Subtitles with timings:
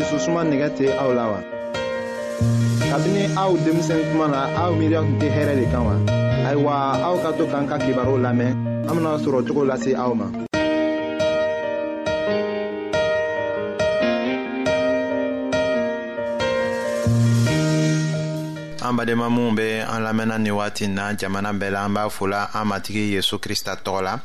[0.00, 1.40] dususuma nɛgɛ tɛ aw la wa
[2.90, 5.94] kabini aw denmisɛn kuma na aw miiriya tun tɛ hɛrɛ de kan wa
[6.48, 6.72] ayiwa
[7.06, 8.50] aw ka to k'an ka kibaru lamɛn
[8.88, 10.26] an bena sɔrɔ cogo lase aw ma
[18.88, 22.48] an badenma minw be an lamɛnna ni wagati na jamana bɛɛ la an b'a fola
[22.54, 24.18] an matigi yezu krista tɔgɔ la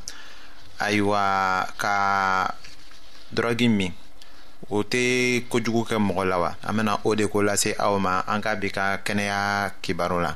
[0.79, 1.19] ayiwa
[1.77, 1.95] ka
[3.35, 3.93] dɔrɔgi min
[4.73, 5.01] o tɛ
[5.49, 8.51] kojugu kɛ mɔgɔ la wa an bena o de ko lase aw ma an ka
[8.61, 10.31] bi ka kɛnɛya kibaru la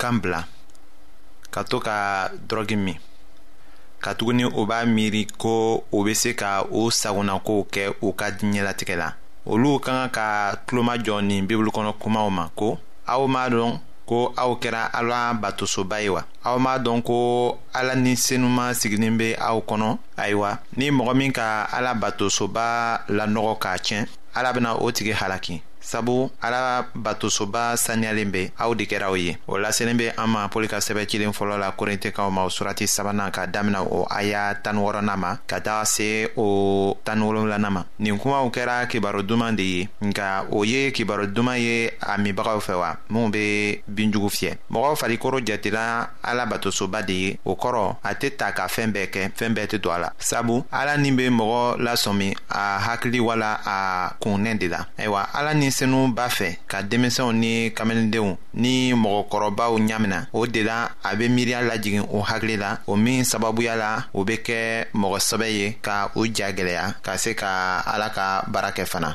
[0.00, 0.44] kan bila
[1.52, 2.96] ka to ka dɔrɔgi min
[4.00, 8.94] katuguni o b'a miiri ko o be se ka o sagonakow kɛ u ka diɲɛlatigɛ
[9.02, 9.08] la
[9.52, 10.28] olu ka kan ka
[10.66, 12.68] tulomajɔ nin bibulu kɔnɔ kumaw ma ko
[13.12, 13.72] aw m'a dɔn
[14.08, 17.16] ko aw kɛra ala batosoba ye wa aw m'a dɔn ko
[17.78, 21.46] ala ni senuman sigilen be aw kɔnɔ ayiwa ni mɔgɔ min ka
[21.76, 22.66] ala batosoba
[23.18, 28.84] lanɔgɔ k'a tiɲɛ ala bena o tigi halaki sabu ala batosoba saniyalen be aw de
[28.86, 32.30] kɛra o ye o laselen be an ma pɔli ka sɛbɛ cilen fɔlɔ la korintikaw
[32.30, 34.80] ma o surati sabanan ka damina o aya tani
[35.16, 39.88] ma ka taga se o tani wolonfilana ma nin kumaw kɛra kibaro duman de ye
[40.02, 44.96] nka o ye kibaro duman ye a minbagaw fɛ wa minw be binjugu fiyɛ mɔgɔw
[44.96, 49.30] farikoro jatira ala batosoba de ye o kɔrɔ a tɛ ta ka fɛɛn bɛɛ kɛ
[49.34, 53.60] fɛɛn bɛɛ tɛ to a la sabu ala nin be mɔgɔ lasɔmi a hakili wala
[53.64, 58.92] a kunnɛ de la ayiwa ala ni denmisɛnninw b'a fɛ ka denmisɛnw ni kamalenindenw ni
[58.94, 63.76] mɔgɔkɔrɔbaw ɲamina o de la a bɛ miiriya lajigin o hakili la o min sababuya
[63.76, 68.10] la o bɛ kɛ mɔgɔ sɛbɛ ye ka u ja gɛlɛya ka se ka ala
[68.10, 69.14] ka baara kɛ fana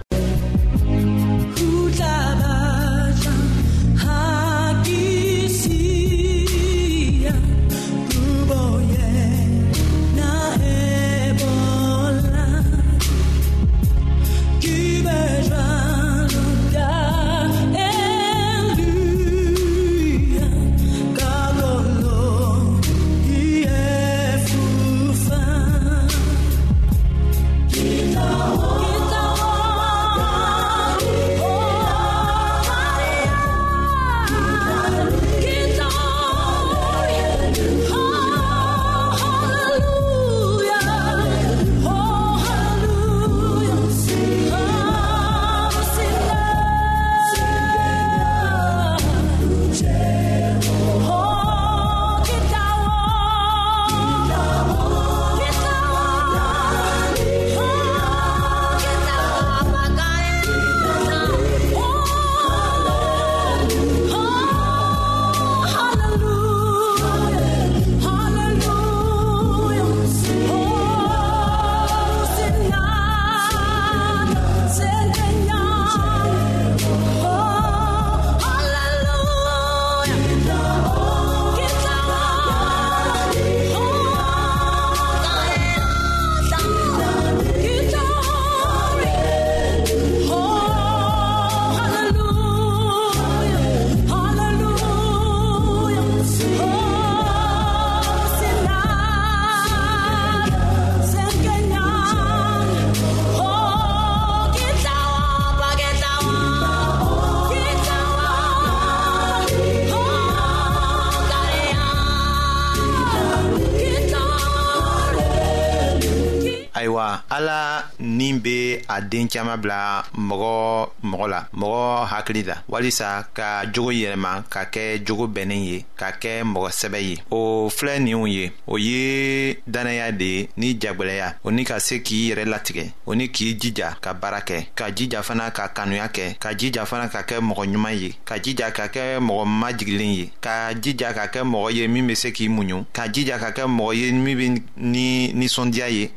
[116.85, 123.25] ayiwa ala nin be a den caaman bila mɔgɔ mɔgɔ la mɔgɔ hakili la walisa
[123.33, 127.97] ka jogo yɛlɛma ka kɛ jogo bɛnnin ye ka kɛ mɔgɔ sɛbɛ ye o filɛ
[128.05, 132.91] ninw ye o ye dannaya de ni jagwɛlɛya o ni ka se k'i yɛrɛ latigɛ
[133.05, 136.85] o ni k'i jija ka baara kɛ ka jija fana ka kanuya kɛ ka jija
[136.85, 141.13] fana ka kɛ mɔgɔ ɲuman ye ka jija ka kɛ mɔgɔ majigilen ye ka jija
[141.15, 144.11] ka kɛ mɔgɔ ye min be se k'i muɲu ka jija ka kɛ mɔgɔ ye
[144.11, 146.09] min be ni nisɔndiya ye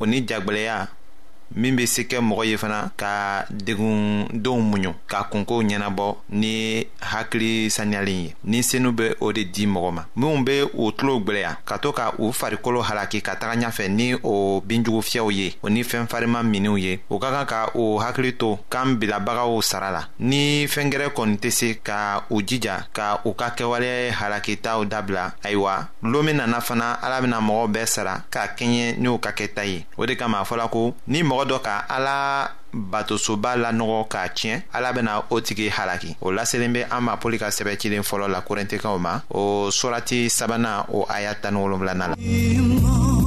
[0.00, 0.78] o ni jagbɛlɛya
[1.54, 7.70] min be se kɛ mɔgɔ ye fana ka degundenw muɲu ka kunkow ɲɛnabɔ ni hakili
[7.70, 11.56] saniyalen ye ni senu be o de di mɔgɔ ma minw be u tulow gwɛlɛya
[11.64, 15.82] ka to ka u farikolo halaki ka taga ɲafɛ ni o binjugufiyɛw ye o ni
[15.82, 20.04] fɛɛn farima miniw ye u ka kan ka o hakili to kan bilabagaw sara la
[20.20, 25.88] ni fɛngɛrɛ kɔni tɛ se ka u jija ka u ka kɛwale halakitaw dabila ayiwa
[26.02, 30.06] lomin nana fana ala bena mɔgɔw bɛɛ sara k'a kɛɲɛ n'u ka kɛta ye o
[30.06, 34.92] de kama a fɔla ko ni mɔgɔ dɔ ka ala batosoba lanɔgɔ k'a tiɲɛ ala
[34.92, 38.40] bena o tigi halaki o laselen be an ma pɔli ka sɛbɛ cilen fɔlɔ la
[38.42, 43.17] korɛntikaw ma o surati sabana o aya tani wolonfilana la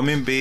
[0.00, 0.32] homem B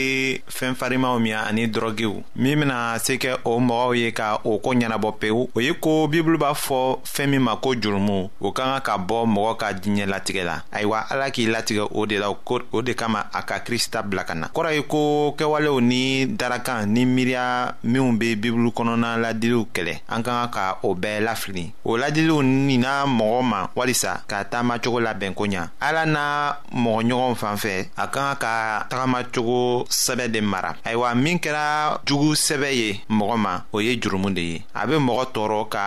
[0.59, 4.69] fɛn farinmaw min ani dɔrɔgiw min bena se kɛ o mɔgɔw ye ka o ko
[4.73, 8.63] ɲɛnabɔ pewu o ye ko bibulu b'a fɔ fɛɛn min ma ko jurumu o ka
[8.63, 12.27] ka ka bɔ mɔgɔ ka diɲɛlatigɛ la ayiwa ala k'i latigɛ o de la
[12.73, 16.87] o de kama a ka krista bila ka na kɔrɔ ye ko kɛwalew ni darakan
[16.91, 21.71] ni miiriya minw be bibulu kɔnɔna ladiliw kɛlɛ an ka ka ka o bɛɛ lafili
[21.85, 27.55] o ladiliw nina mɔgɔ ma walisa ka taamacogo labɛn ko ɲa ala n'a mɔgɔɲɔgɔnw fan
[27.55, 32.89] fɛ a ka ka ka tagamacogo sɛbɛ de mara ayiwa min kɛra jugu sɛbɛ ye
[33.09, 35.85] mɔgɔ ma o ye jurumu de ye a be mɔgɔ tɔɔrɔ ka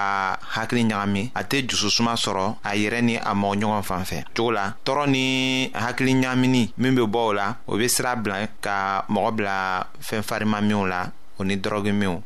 [0.54, 4.52] hakili ɲagami a tɛ jususuma sɔrɔ a yɛrɛ ni a mɔgɔ ɲɔgɔn fan fɛ cogo
[4.52, 9.04] la tɔɔrɔ ni hakili ɲagamini min be bɔ o la o be sira bila ka
[9.10, 12.22] mɔgɔ bila fɛn farima minw la o ni dɔrɔgi minw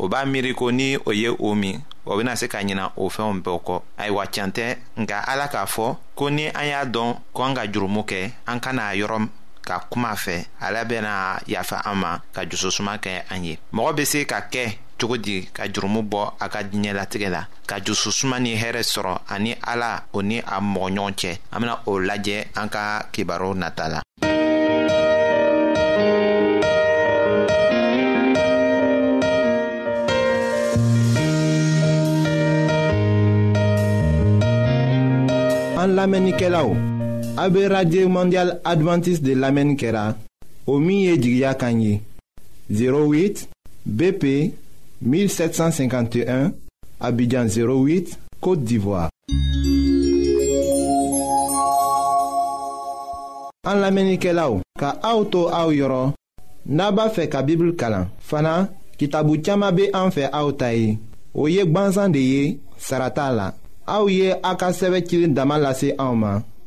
[0.00, 3.08] o b'a miiri ko ni o ye o min o bena se ka ɲina o
[3.08, 7.14] fɛnw bɛɛ kɔ ayiwa tiɲan tɛ nka ala k'a fɔ ko ni an y'a dɔn
[7.34, 9.28] ko an ka jurumu kɛ an ka yɔrɔ
[9.68, 14.04] ka kuma fɛ ala bɛna yafa an ma ka jususuma kɛ an ye mɔgɔ bɛ
[14.06, 14.64] se ka kɛ
[14.98, 19.54] cogo di ka jurumu bɔ a ka diɲɛlatigɛ la ka jususuma ni hɛrɛ sɔrɔ ani
[19.62, 24.00] ala o ni a mɔgɔ cɛ an bena o lajɛ an ka kibaru nata la
[35.84, 36.87] an lamɛnnikɛlaw
[37.38, 40.14] A be radye mondyal Adventist de lamen kera,
[40.66, 42.02] o miye djigya kanyi,
[42.68, 43.46] 08
[43.86, 44.24] BP
[45.00, 46.50] 1751,
[46.98, 49.10] abidjan 08, Kote d'Ivoire.
[53.70, 56.12] An lamen ike la ou, ka aoutou aou yoron,
[56.66, 58.64] naba fe ka bibl kalan, fana
[58.98, 60.96] ki tabou tchama be anfe aoutayi,
[61.34, 63.52] ou yek banzan de ye, sarata la.
[63.86, 66.42] A ou ye akaseve kilin damalase aouman,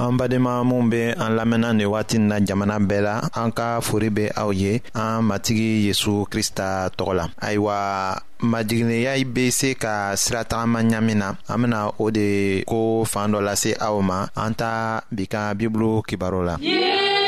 [0.00, 4.08] an badenma minw be an lamɛnna ni wagati na jamana bɛɛ la an ka fori
[4.08, 7.76] be aw ye an matigi yezu krista tɔgɔ la ayiwa
[8.50, 13.40] majigininya be se ka sira tagama ɲamin na an bena o de ko fan dɔ
[13.46, 17.19] lase aw ma an ta bi ka bibulu kibaru la yeah!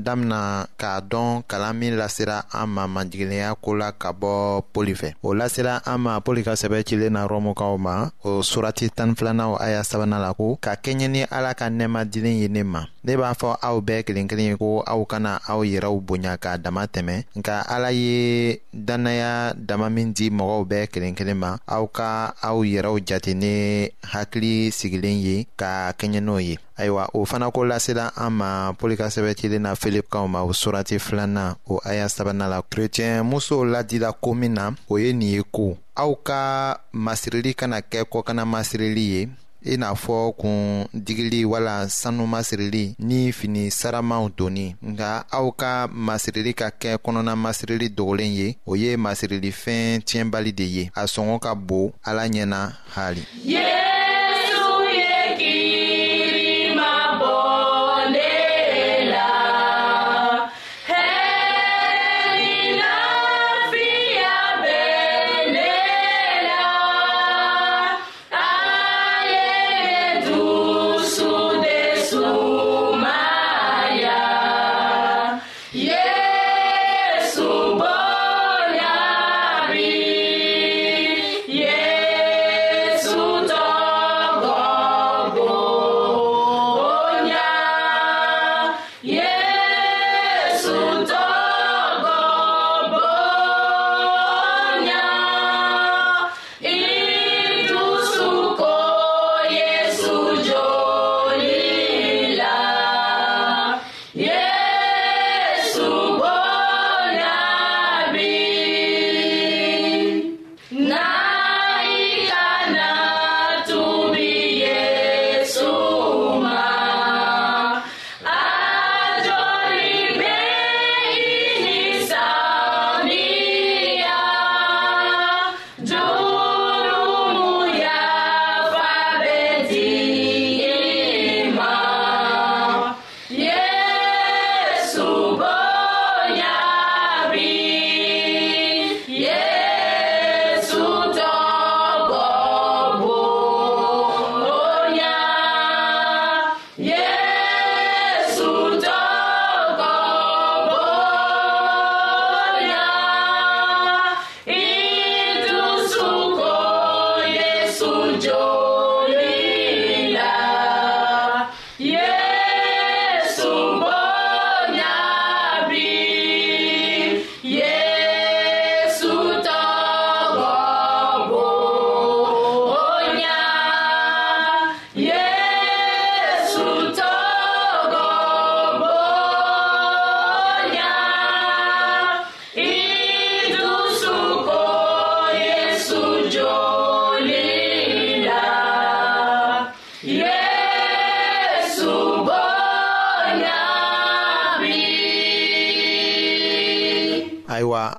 [0.00, 5.14] damina k'a dɔn kalan min lasera an ma majigilinya ko la ka bɔ poli fɛ
[5.22, 9.60] o lasera an ma poli ka sɛbɛ cilen na rɔmukaw ma o surati tani filanaw
[9.60, 13.16] aya sabanan la ko ka kɛɲɛ ni ala ka nɛɛma dilen ye ne ma ne
[13.16, 16.86] b'a fɔ aw bɛɛ kelen kelen ye ko aw kana aw yɛrɛw bonya k'a dama
[16.86, 22.32] tɛmɛ nka ala ye dannaya dama min di mɔgɔw bɛɛ kelen kelen ma aw ka
[22.42, 27.64] aw yɛrɛw jate ni hakili sigilen ye ka kɛɲɛ n'o ye ayiwa o fana ko
[27.64, 32.50] lasela an ma pɔli ka sɛbɛcilen na filipkaw ma o surati filanan o aya sabanan
[32.50, 37.54] la kerecɛn musow ladila ko min na o ye nin ye ko aw ka masirili
[37.54, 39.28] kana kɛ kɔkana masirili ye
[39.62, 45.50] i e n'a fɔ kun digili wala sanu masirili ni fini saramaw donni nka aw
[45.52, 50.90] ka masirili ka kɛ kɔnɔna masirili dogolen ye o ye masirili fɛn tiɲɛbali de ye
[50.96, 53.99] a sɔngɔ ka bon ala ɲɛna hali yeah!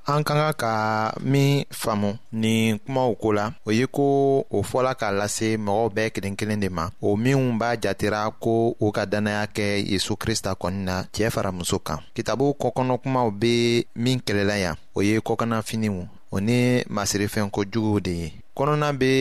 [0.10, 0.72] an ka ka ka
[1.22, 4.04] min faamu nin kumaw ko la o ye ko
[4.58, 8.74] o fɔla k'a lase mɔgɔw bɛɛ kelen kelen de ma o minw b'a jatira ko
[8.82, 13.30] u ka dannaya kɛ yezu krista kɔni na cɛɛ fara muso kan kitabu kɔkɔnɔ kumaw
[13.32, 19.12] be min kɛlɛla yan o ye kɔkɔnafiniw o ni masirifɛnkojuguw de ye kɔnɔna bɛ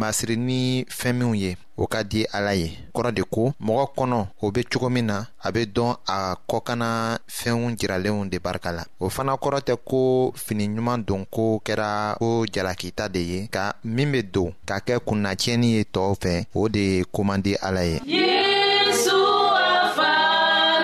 [0.00, 4.26] masiri ni fɛn minw ye o ka di ala ye kɔrɔ de ko mɔgɔ kɔnɔ
[4.42, 8.82] o bɛ cogo min na a bɛ dɔn a kɔkana fɛnw jiralenw de barika la
[8.98, 13.72] o fana kɔrɔ tɛ ko fini ɲuman don ko kɛra ko jalakita de ye ka
[13.84, 18.00] min bɛ don ka kɛ kunnatiɲɛni ye tɔɔw fɛ o de ye komandi ala ye.
[18.06, 19.16] yesu
[19.54, 20.10] a fa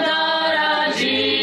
[0.07, 1.36] daraji.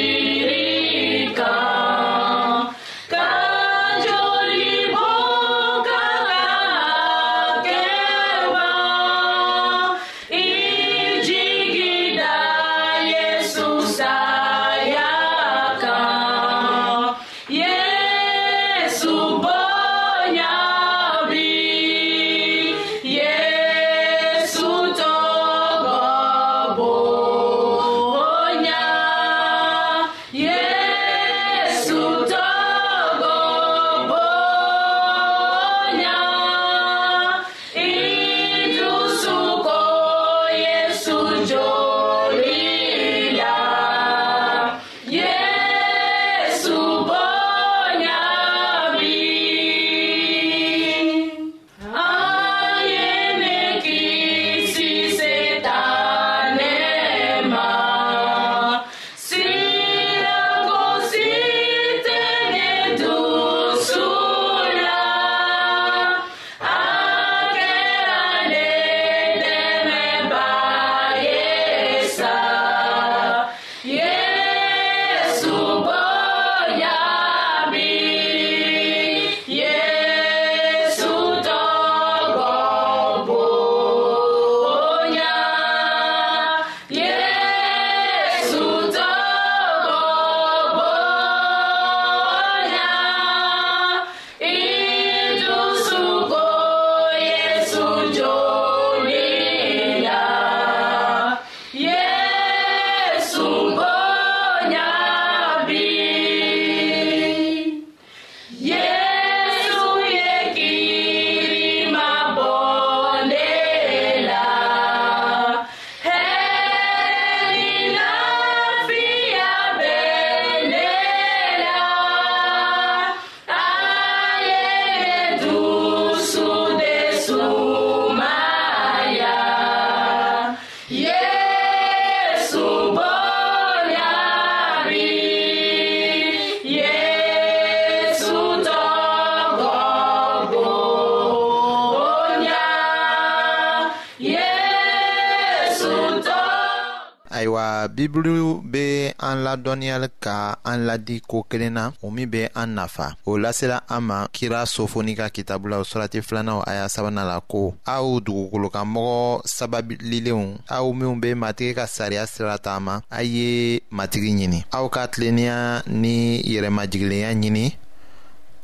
[147.94, 153.14] bibulu be an ladɔnniyali ka an ladi ko kelen na o min be an nafa
[153.26, 157.30] o lasela an ma kira sofoni ka kitabu la o surati filanaw a y'a sabanan
[157.30, 163.80] la ko aw dugukolokanmɔgɔ sabalilenw aw minw be matigi ka sariya sira taama a ye
[163.94, 167.66] matigi ɲini aw ka tilennenya ni yɛrɛmajigilenya ɲini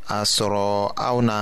[0.10, 1.38] a sɔrɔ aw na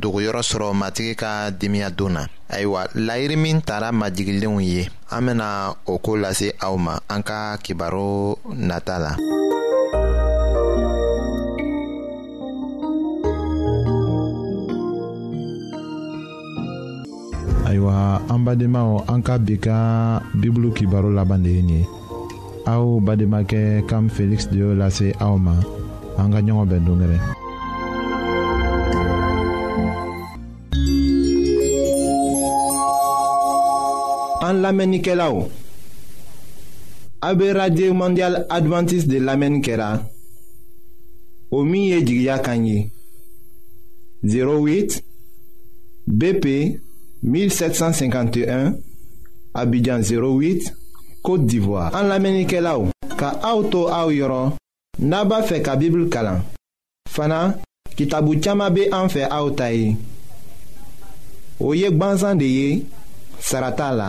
[0.00, 2.22] dogoyɔrɔ sɔrɔ matigi ka dimiya don na
[2.52, 7.56] ayiwa layiri min tara majigilenw ye an bena o ko lase aw ma an ka
[7.64, 8.36] kibaro
[8.68, 9.12] nata la
[17.68, 17.96] ayiwa
[18.32, 19.78] an badenmaw an ka bi ka
[20.40, 21.88] bibulu kibaro laban de ye nin ye
[22.66, 25.54] aw bademakɛ kam feliksi de y'o lase aw ma
[26.18, 27.18] an ka ɲɔgɔn bɛn dongɛrɛ
[34.48, 35.44] An lamenike la ou?
[37.20, 39.88] A be radye mandyal Adventist de lamenike la
[41.50, 42.90] Ou miye jigya kanyi
[44.24, 45.02] 08
[46.06, 46.46] BP
[47.22, 48.72] 1751
[49.54, 50.70] Abidjan 08
[51.22, 52.88] Kote Divoa An lamenike la ou?
[53.20, 54.54] Ka auto a ou yoron
[55.02, 56.40] Naba fe ka bibil kalan
[57.10, 57.58] Fana
[57.98, 59.92] ki tabu chama be an fe a ou tayi
[61.60, 62.72] Ou yek banzan de ye
[63.44, 64.08] Sarata la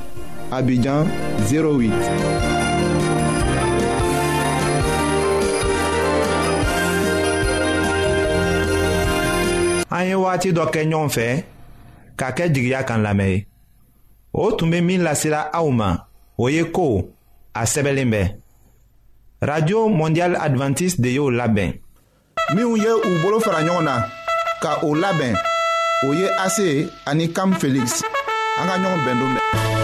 [0.51, 1.07] Abidjan
[1.47, 1.87] 08.
[9.91, 11.27] an ye wagati dɔ kɛ ɲɔgɔn fɛ
[12.19, 12.27] ka
[12.87, 13.43] kan lamɛn
[14.33, 15.13] o tun min la
[15.53, 15.97] aw ma
[16.37, 17.09] o ko
[17.53, 17.63] a
[19.43, 21.79] radio mondial adventiste de y'o labɛn.
[22.53, 23.59] Mi ye u bolo fara
[24.61, 25.35] ka o labɛn
[26.03, 28.03] o ye ase ani felix
[28.59, 29.80] an ka ɲɔgɔn